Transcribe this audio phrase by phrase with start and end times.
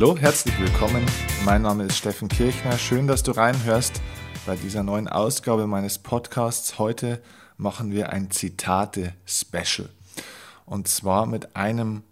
[0.00, 1.04] Hallo, herzlich willkommen.
[1.44, 2.78] Mein Name ist Steffen Kirchner.
[2.78, 4.00] Schön, dass du reinhörst
[4.46, 6.78] bei dieser neuen Ausgabe meines Podcasts.
[6.78, 7.20] Heute
[7.56, 9.88] machen wir ein Zitate-Special.
[10.66, 12.04] Und zwar mit einem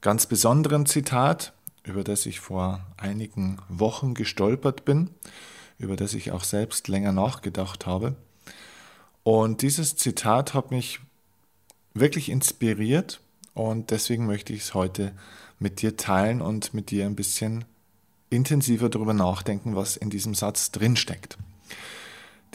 [0.00, 1.52] ganz besonderen Zitat,
[1.82, 5.10] über das ich vor einigen Wochen gestolpert bin,
[5.78, 8.14] über das ich auch selbst länger nachgedacht habe.
[9.24, 11.00] Und dieses Zitat hat mich
[11.94, 13.20] wirklich inspiriert
[13.54, 15.12] und deswegen möchte ich es heute
[15.62, 17.64] mit dir teilen und mit dir ein bisschen
[18.28, 21.38] intensiver darüber nachdenken, was in diesem Satz drinsteckt.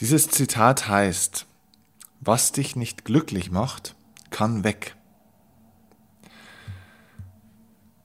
[0.00, 1.46] Dieses Zitat heißt,
[2.20, 3.94] was dich nicht glücklich macht,
[4.30, 4.94] kann weg.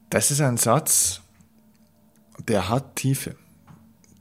[0.10, 1.22] Das ist ein Satz,
[2.48, 3.36] der hat Tiefe.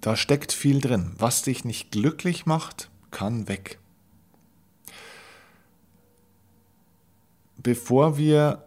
[0.00, 1.12] Da steckt viel drin.
[1.18, 3.78] Was dich nicht glücklich macht, kann weg.
[7.58, 8.66] Bevor wir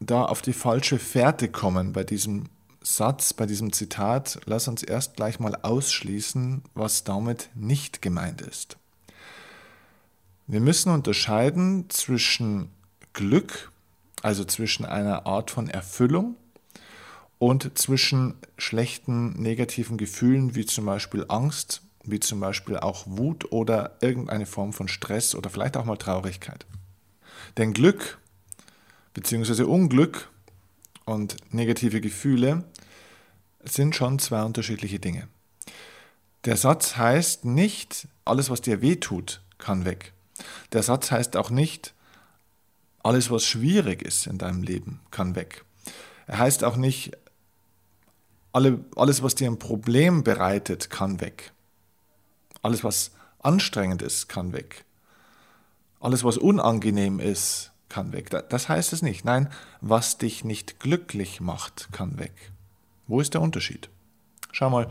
[0.00, 2.44] da auf die falsche Fährte kommen bei diesem
[2.82, 8.76] Satz, bei diesem Zitat, lass uns erst gleich mal ausschließen, was damit nicht gemeint ist.
[10.46, 12.70] Wir müssen unterscheiden zwischen
[13.14, 13.72] Glück,
[14.22, 16.36] also zwischen einer Art von Erfüllung
[17.38, 23.96] und zwischen schlechten negativen Gefühlen wie zum Beispiel Angst, wie zum Beispiel auch Wut oder
[24.02, 26.66] irgendeine Form von Stress oder vielleicht auch mal Traurigkeit.
[27.56, 28.18] Denn Glück
[29.14, 29.62] bzw.
[29.62, 30.30] Unglück
[31.04, 32.64] und negative Gefühle
[33.64, 35.28] sind schon zwei unterschiedliche Dinge.
[36.44, 40.12] Der Satz heißt nicht, alles, was dir weh tut, kann weg.
[40.72, 41.94] Der Satz heißt auch nicht,
[43.02, 45.64] alles, was schwierig ist in deinem Leben, kann weg.
[46.26, 47.12] Er heißt auch nicht,
[48.52, 51.52] alle, alles, was dir ein Problem bereitet, kann weg.
[52.62, 54.84] Alles, was anstrengend ist, kann weg.
[56.00, 58.28] Alles, was unangenehm ist, kann weg.
[58.48, 59.24] Das heißt es nicht.
[59.24, 59.48] Nein,
[59.80, 62.50] was dich nicht glücklich macht, kann weg.
[63.06, 63.88] Wo ist der Unterschied?
[64.50, 64.88] Schau mal,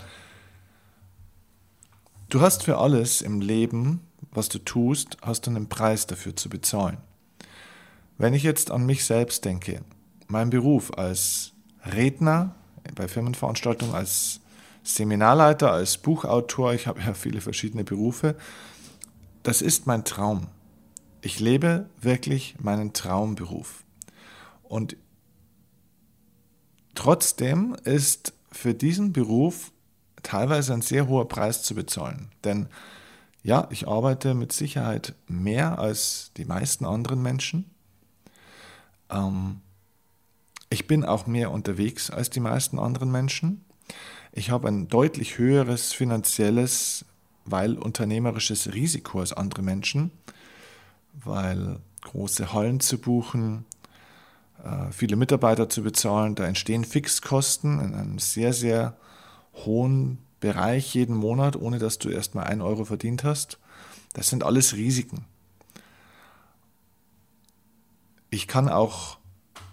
[2.30, 4.00] du hast für alles im Leben,
[4.32, 6.98] was du tust, hast du einen Preis dafür zu bezahlen.
[8.18, 9.82] Wenn ich jetzt an mich selbst denke,
[10.28, 11.52] mein Beruf als
[11.86, 12.56] Redner
[12.96, 14.40] bei Firmenveranstaltungen, als
[14.84, 18.38] Seminarleiter, als Buchautor, ich habe ja viele verschiedene Berufe,
[19.44, 20.48] das ist mein Traum.
[21.24, 23.84] Ich lebe wirklich meinen Traumberuf.
[24.62, 24.98] Und
[26.96, 29.72] Trotzdem ist für diesen Beruf
[30.22, 32.30] teilweise ein sehr hoher Preis zu bezahlen.
[32.44, 32.68] Denn
[33.42, 37.70] ja, ich arbeite mit Sicherheit mehr als die meisten anderen Menschen.
[39.10, 39.62] Ähm,
[40.70, 43.66] ich bin auch mehr unterwegs als die meisten anderen Menschen.
[44.32, 47.06] Ich habe ein deutlich höheres finanzielles,
[47.44, 50.12] weil unternehmerisches Risiko als andere Menschen,
[51.14, 53.66] weil große Hallen zu buchen,
[54.64, 56.36] äh, viele Mitarbeiter zu bezahlen.
[56.36, 58.98] Da entstehen Fixkosten in einem sehr, sehr
[59.54, 63.60] hohen Bereich jeden Monat, ohne dass du erst mal einen Euro verdient hast.
[64.14, 65.26] Das sind alles Risiken.
[68.30, 69.18] Ich kann auch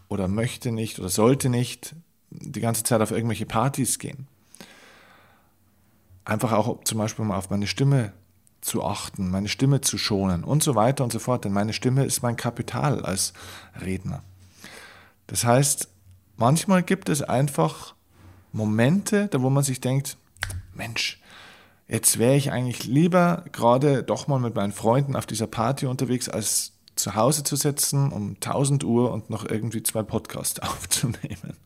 [0.09, 1.95] oder möchte nicht oder sollte nicht
[2.31, 4.27] die ganze Zeit auf irgendwelche Partys gehen.
[6.25, 8.13] Einfach auch zum Beispiel mal auf meine Stimme
[8.61, 11.45] zu achten, meine Stimme zu schonen und so weiter und so fort.
[11.45, 13.33] Denn meine Stimme ist mein Kapital als
[13.81, 14.23] Redner.
[15.27, 15.89] Das heißt,
[16.37, 17.95] manchmal gibt es einfach
[18.53, 20.17] Momente, da wo man sich denkt,
[20.75, 21.21] Mensch,
[21.89, 26.29] jetzt wäre ich eigentlich lieber gerade doch mal mit meinen Freunden auf dieser Party unterwegs,
[26.29, 31.57] als zu Hause zu sitzen um 1000 Uhr und noch irgendwie zwei Podcasts aufzunehmen.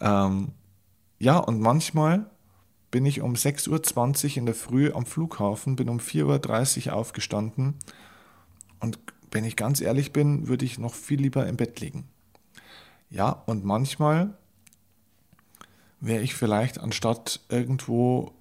[0.00, 0.52] ähm,
[1.18, 2.26] ja, und manchmal
[2.90, 7.74] bin ich um 6.20 Uhr in der Früh am Flughafen, bin um 4.30 Uhr aufgestanden
[8.80, 8.98] und
[9.30, 12.08] wenn ich ganz ehrlich bin, würde ich noch viel lieber im Bett liegen.
[13.10, 14.36] Ja, und manchmal
[16.00, 18.32] wäre ich vielleicht anstatt irgendwo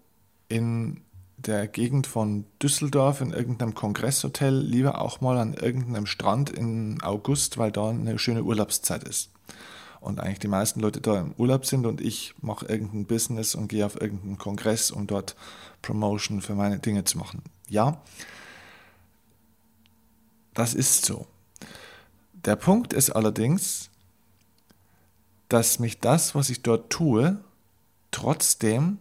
[0.48, 1.02] in
[1.38, 7.58] der Gegend von Düsseldorf in irgendeinem Kongresshotel lieber auch mal an irgendeinem Strand im August,
[7.58, 9.32] weil da eine schöne Urlaubszeit ist.
[10.02, 13.68] Und eigentlich die meisten Leute da im Urlaub sind und ich mache irgendein Business und
[13.68, 15.36] gehe auf irgendeinen Kongress, um dort
[15.82, 17.42] Promotion für meine Dinge zu machen.
[17.68, 18.02] Ja,
[20.54, 21.28] das ist so.
[22.46, 23.90] Der Punkt ist allerdings,
[25.50, 27.40] dass mich das, was ich dort tue,
[28.12, 29.00] trotzdem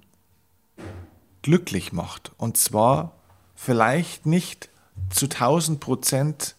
[1.42, 2.32] glücklich macht.
[2.36, 3.12] Und zwar
[3.54, 4.68] vielleicht nicht
[5.10, 6.56] zu 1000 Prozent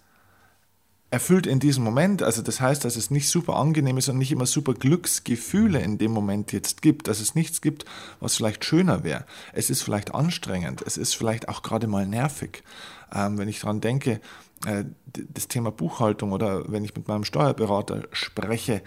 [1.11, 2.21] erfüllt in diesem Moment.
[2.21, 5.97] Also das heißt, dass es nicht super angenehm ist und nicht immer super Glücksgefühle in
[5.97, 7.85] dem Moment jetzt gibt, dass es nichts gibt,
[8.19, 9.25] was vielleicht schöner wäre.
[9.53, 12.63] Es ist vielleicht anstrengend, es ist vielleicht auch gerade mal nervig.
[13.11, 14.21] Ähm, wenn ich daran denke,
[14.65, 18.83] äh, das Thema Buchhaltung oder wenn ich mit meinem Steuerberater spreche,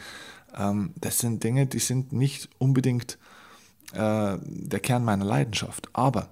[0.57, 3.19] ähm, das sind Dinge, die sind nicht unbedingt
[3.95, 6.29] äh, der Kern meiner Leidenschaft, aber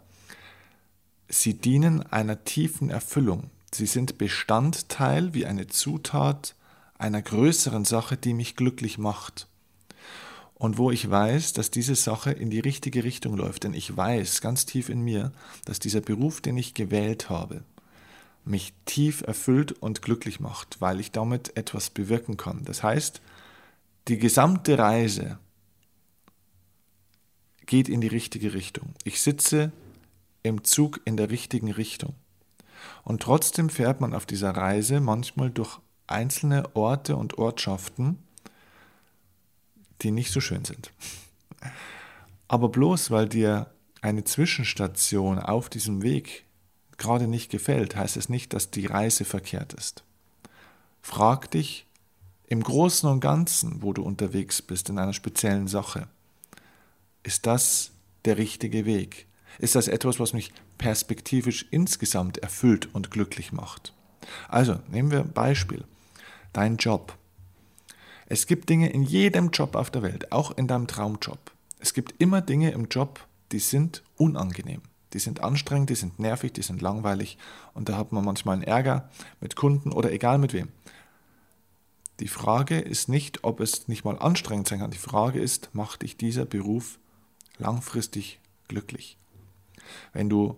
[1.28, 3.50] sie dienen einer tiefen Erfüllung.
[3.72, 6.54] Sie sind Bestandteil wie eine Zutat
[6.98, 9.46] einer größeren Sache, die mich glücklich macht.
[10.54, 13.64] Und wo ich weiß, dass diese Sache in die richtige Richtung läuft.
[13.64, 15.32] Denn ich weiß ganz tief in mir,
[15.64, 17.64] dass dieser Beruf, den ich gewählt habe,
[18.44, 22.64] mich tief erfüllt und glücklich macht, weil ich damit etwas bewirken kann.
[22.64, 23.22] Das heißt,
[24.08, 25.38] die gesamte Reise
[27.64, 28.94] geht in die richtige Richtung.
[29.04, 29.72] Ich sitze
[30.42, 32.14] im Zug in der richtigen Richtung.
[33.04, 38.18] Und trotzdem fährt man auf dieser Reise manchmal durch einzelne Orte und Ortschaften,
[40.02, 40.92] die nicht so schön sind.
[42.48, 46.44] Aber bloß weil dir eine Zwischenstation auf diesem Weg
[46.96, 50.04] gerade nicht gefällt, heißt es nicht, dass die Reise verkehrt ist.
[51.02, 51.86] Frag dich
[52.46, 56.08] im Großen und Ganzen, wo du unterwegs bist in einer speziellen Sache,
[57.22, 57.92] ist das
[58.24, 59.26] der richtige Weg?
[59.58, 63.92] Ist das etwas, was mich perspektivisch insgesamt erfüllt und glücklich macht?
[64.48, 65.84] Also, nehmen wir ein Beispiel.
[66.54, 67.16] Dein Job.
[68.26, 71.52] Es gibt Dinge in jedem Job auf der Welt, auch in deinem Traumjob.
[71.80, 74.80] Es gibt immer Dinge im Job, die sind unangenehm.
[75.12, 77.36] Die sind anstrengend, die sind nervig, die sind langweilig
[77.74, 79.10] und da hat man manchmal einen Ärger
[79.40, 80.68] mit Kunden oder egal mit wem.
[82.20, 84.90] Die Frage ist nicht, ob es nicht mal anstrengend sein kann.
[84.90, 86.98] Die Frage ist, macht dich dieser Beruf
[87.58, 89.18] langfristig glücklich?
[90.12, 90.56] Wenn du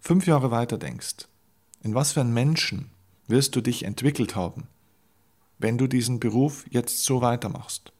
[0.00, 1.28] fünf Jahre weiter denkst,
[1.82, 2.90] in was für einen Menschen
[3.26, 4.66] wirst du dich entwickelt haben,
[5.58, 7.92] wenn du diesen Beruf jetzt so weitermachst?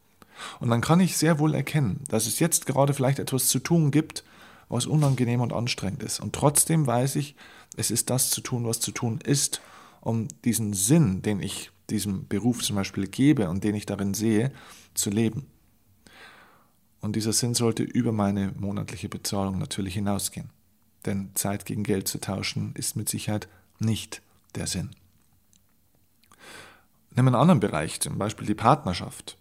[0.58, 3.90] Und dann kann ich sehr wohl erkennen, dass es jetzt gerade vielleicht etwas zu tun
[3.90, 4.24] gibt,
[4.68, 6.20] was unangenehm und anstrengend ist.
[6.20, 7.36] Und trotzdem weiß ich,
[7.76, 9.60] es ist das zu tun, was zu tun ist,
[10.00, 14.52] um diesen Sinn, den ich diesem Beruf zum Beispiel gebe und den ich darin sehe,
[14.94, 15.46] zu leben.
[17.00, 20.50] Und dieser Sinn sollte über meine monatliche Bezahlung natürlich hinausgehen.
[21.06, 23.48] Denn Zeit gegen Geld zu tauschen ist mit Sicherheit
[23.78, 24.22] nicht
[24.54, 24.90] der Sinn.
[27.14, 29.36] Nimm einen anderen Bereich, zum Beispiel die Partnerschaft.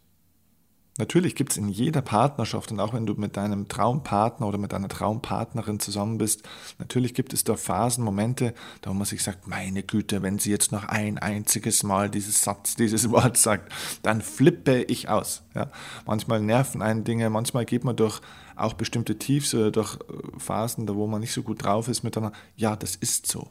[1.00, 4.74] Natürlich gibt es in jeder Partnerschaft und auch wenn du mit deinem Traumpartner oder mit
[4.74, 6.44] deiner Traumpartnerin zusammen bist,
[6.78, 10.52] natürlich gibt es da Phasen, Momente, da wo man sich sagt, meine Güte, wenn sie
[10.52, 13.72] jetzt noch ein einziges Mal dieses Satz, dieses Wort sagt,
[14.04, 15.44] dann flippe ich aus.
[15.56, 15.72] Ja?
[16.06, 18.20] Manchmal nerven einen Dinge, manchmal geht man durch
[18.58, 22.04] auch bestimmte Tiefs oder durch äh, Phasen, da wo man nicht so gut drauf ist,
[22.04, 23.50] mit einer, ja, das ist so.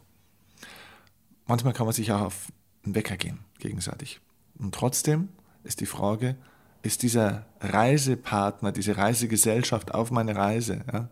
[1.46, 2.52] Manchmal kann man sich auch auf
[2.84, 4.20] den Wecker gehen, gegenseitig.
[4.58, 5.30] Und trotzdem
[5.64, 6.36] ist die Frage,
[6.82, 11.08] ist dieser Reisepartner, diese Reisegesellschaft auf meine Reise, ja,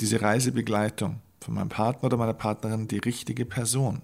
[0.00, 4.02] diese Reisebegleitung von meinem Partner oder meiner Partnerin die richtige Person?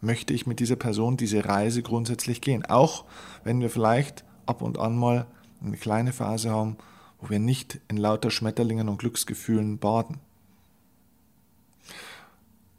[0.00, 2.64] Möchte ich mit dieser Person diese Reise grundsätzlich gehen?
[2.66, 3.04] Auch
[3.44, 5.26] wenn wir vielleicht ab und an mal
[5.62, 6.76] eine kleine Phase haben,
[7.20, 10.18] wo wir nicht in lauter Schmetterlingen und Glücksgefühlen baden.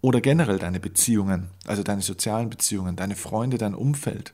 [0.02, 4.34] Oder generell deine Beziehungen, also deine sozialen Beziehungen, deine Freunde, dein Umfeld.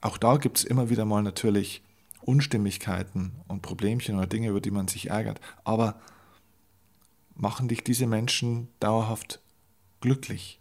[0.00, 1.82] Auch da gibt es immer wieder mal natürlich
[2.24, 5.40] Unstimmigkeiten und Problemchen oder Dinge, über die man sich ärgert.
[5.64, 6.00] Aber
[7.34, 9.40] machen dich diese Menschen dauerhaft
[10.00, 10.60] glücklich?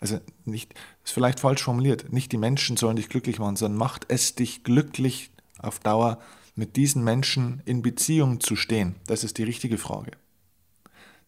[0.00, 0.74] Also nicht,
[1.04, 4.64] ist vielleicht falsch formuliert, nicht die Menschen sollen dich glücklich machen, sondern macht es dich
[4.64, 6.18] glücklich auf Dauer,
[6.54, 8.96] mit diesen Menschen in Beziehung zu stehen.
[9.06, 10.10] Das ist die richtige Frage.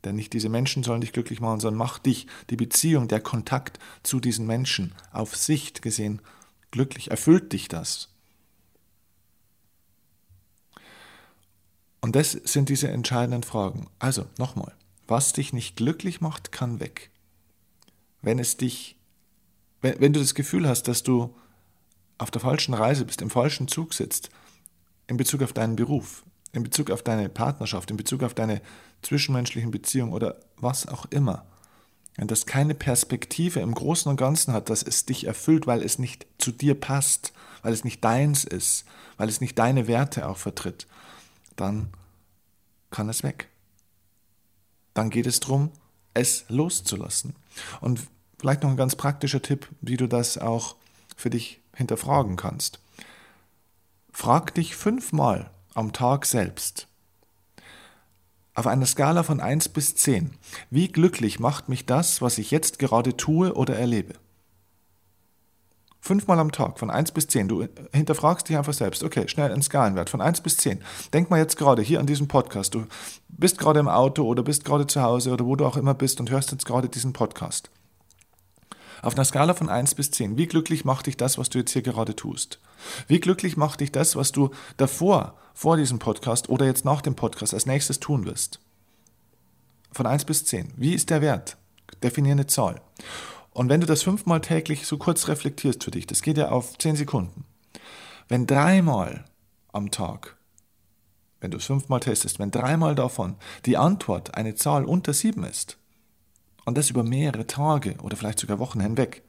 [0.05, 3.79] Denn nicht diese Menschen sollen dich glücklich machen, sondern macht dich die Beziehung, der Kontakt
[4.03, 6.21] zu diesen Menschen auf Sicht gesehen
[6.71, 7.11] glücklich.
[7.11, 8.14] Erfüllt dich das?
[12.05, 13.87] Und das sind diese entscheidenden Fragen.
[13.99, 14.75] Also nochmal,
[15.07, 17.11] was dich nicht glücklich macht, kann weg.
[18.21, 18.99] Wenn es dich,
[19.81, 21.35] wenn, wenn du das Gefühl hast, dass du
[22.19, 24.29] auf der falschen Reise bist, im falschen Zug sitzt,
[25.07, 28.61] in Bezug auf deinen Beruf, in Bezug auf deine Partnerschaft, in Bezug auf deine
[29.01, 31.47] zwischenmenschlichen Beziehungen oder was auch immer,
[32.17, 35.99] wenn das keine Perspektive im Großen und Ganzen hat, dass es dich erfüllt, weil es
[35.99, 37.33] nicht zu dir passt,
[37.63, 38.85] weil es nicht deins ist,
[39.17, 40.87] weil es nicht deine Werte auch vertritt,
[41.57, 41.89] dann
[42.91, 43.49] kann es weg.
[44.95, 45.71] Dann geht es darum,
[46.15, 47.35] es loszulassen.
[47.81, 48.01] Und
[48.39, 50.77] vielleicht noch ein ganz praktischer Tipp, wie du das auch
[51.17, 52.79] für dich hinterfragen kannst.
[54.13, 56.87] Frag dich fünfmal am Tag selbst,
[58.55, 60.31] auf einer Skala von 1 bis 10,
[60.71, 64.15] wie glücklich macht mich das, was ich jetzt gerade tue oder erlebe?
[66.05, 67.49] Fünfmal am Tag, von 1 bis 10.
[67.49, 69.03] Du hinterfragst dich einfach selbst.
[69.03, 70.83] Okay, schnell einen Skalenwert von 1 bis 10.
[71.15, 72.75] Denk mal jetzt gerade hier an diesem Podcast.
[72.75, 72.85] Du
[73.29, 76.21] bist gerade im Auto oder bist gerade zu Hause oder wo du auch immer bist
[76.21, 77.71] und hörst jetzt gerade diesen Podcast.
[79.01, 81.73] Auf einer Skala von 1 bis 10, wie glücklich macht dich das, was du jetzt
[81.73, 82.61] hier gerade tust?
[83.07, 87.15] Wie glücklich macht dich das, was du davor, vor diesem Podcast oder jetzt nach dem
[87.15, 88.61] Podcast als nächstes tun wirst?
[89.91, 90.75] Von 1 bis 10.
[90.77, 91.57] Wie ist der Wert?
[92.03, 92.83] Definiere eine Zahl.
[93.55, 96.77] Und wenn du das fünfmal täglich so kurz reflektierst für dich, das geht ja auf
[96.77, 97.47] 10 Sekunden.
[98.29, 99.25] Wenn dreimal
[99.73, 100.37] am Tag,
[101.41, 105.79] wenn du es fünfmal testest, wenn dreimal davon die Antwort eine Zahl unter 7 ist,
[106.65, 109.23] und das über mehrere Tage oder vielleicht sogar Wochen hinweg,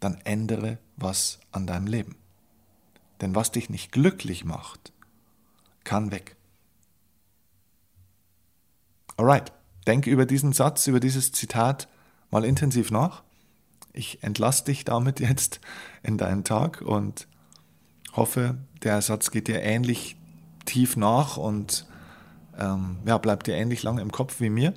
[0.00, 2.16] dann ändere was an deinem Leben.
[3.20, 4.92] Denn was dich nicht glücklich macht,
[5.84, 6.36] kann weg.
[9.16, 9.52] Alright,
[9.86, 11.88] denke über diesen Satz, über dieses Zitat
[12.30, 13.22] mal intensiv nach.
[13.98, 15.60] Ich entlasse dich damit jetzt
[16.04, 17.26] in deinen Tag und
[18.12, 20.16] hoffe, der Satz geht dir ähnlich
[20.64, 21.84] tief nach und
[22.56, 24.72] ähm, ja, bleibt dir ähnlich lange im Kopf wie mir.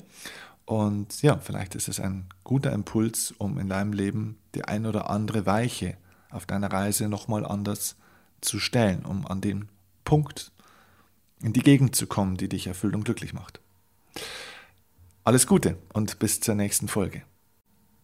[0.65, 5.09] Und ja, vielleicht ist es ein guter Impuls, um in deinem Leben die ein oder
[5.11, 5.97] andere Weiche
[6.31, 7.97] auf deiner Reise nochmal anders
[8.41, 9.69] zu stellen, um an den
[10.03, 10.51] Punkt
[11.43, 13.59] in die Gegend zu kommen, die dich erfüllt und glücklich macht.
[15.23, 17.21] Alles Gute und bis zur nächsten Folge.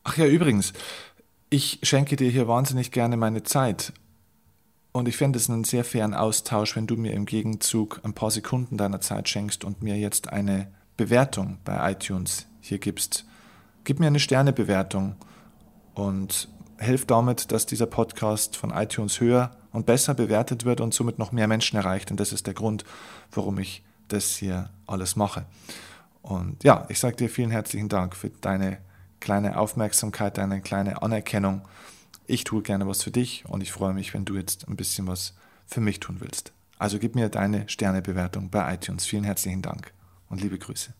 [0.09, 0.71] Ach ja, übrigens,
[1.49, 3.91] ich schenke dir hier wahnsinnig gerne meine Zeit.
[4.93, 8.31] Und ich fände es einen sehr fairen Austausch, wenn du mir im Gegenzug ein paar
[8.31, 13.25] Sekunden deiner Zeit schenkst und mir jetzt eine Bewertung bei iTunes hier gibst.
[13.83, 15.17] Gib mir eine Sternebewertung
[15.93, 16.47] und
[16.79, 21.33] hilf damit, dass dieser Podcast von iTunes höher und besser bewertet wird und somit noch
[21.33, 22.11] mehr Menschen erreicht.
[22.11, 22.85] Und das ist der Grund,
[23.33, 25.45] warum ich das hier alles mache.
[26.21, 28.77] Und ja, ich sage dir vielen herzlichen Dank für deine
[29.19, 31.61] kleine Aufmerksamkeit, deine kleine Anerkennung.
[32.25, 35.07] Ich tue gerne was für dich und ich freue mich, wenn du jetzt ein bisschen
[35.07, 35.33] was
[35.65, 36.53] für mich tun willst.
[36.77, 39.05] Also gib mir deine Sternebewertung bei iTunes.
[39.05, 39.93] Vielen herzlichen Dank
[40.29, 40.93] und liebe Grüße.